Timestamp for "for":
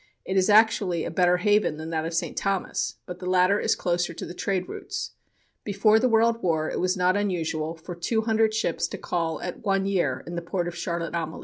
7.75-7.93